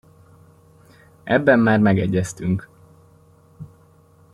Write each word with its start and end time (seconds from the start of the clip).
Ebben 1.25 1.59
már 1.59 1.79
megegyeztünk. 1.79 2.69